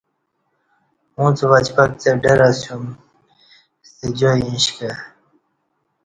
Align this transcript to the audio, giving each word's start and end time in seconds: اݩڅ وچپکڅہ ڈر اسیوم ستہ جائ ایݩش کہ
اݩڅ 1.17 1.37
وچپکڅہ 1.51 2.11
ڈر 2.23 2.39
اسیوم 2.49 2.83
ستہ 3.87 4.07
جائ 4.19 4.37
ایݩش 4.47 4.65
کہ 4.75 4.91